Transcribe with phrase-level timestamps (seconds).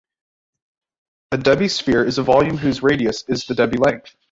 [1.31, 4.15] A Debye sphere is a volume whose radius is the Debye length.